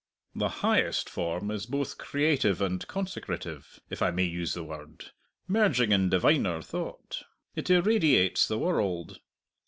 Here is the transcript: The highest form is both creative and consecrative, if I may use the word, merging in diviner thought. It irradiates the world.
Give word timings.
The 0.33 0.49
highest 0.65 1.11
form 1.11 1.51
is 1.51 1.67
both 1.67 1.99
creative 1.99 2.59
and 2.59 2.87
consecrative, 2.87 3.79
if 3.91 4.01
I 4.01 4.09
may 4.09 4.23
use 4.23 4.55
the 4.55 4.63
word, 4.63 5.11
merging 5.47 5.91
in 5.91 6.09
diviner 6.09 6.59
thought. 6.63 7.21
It 7.55 7.69
irradiates 7.69 8.47
the 8.47 8.57
world. 8.57 9.19